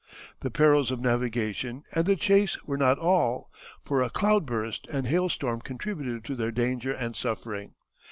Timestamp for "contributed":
5.61-6.25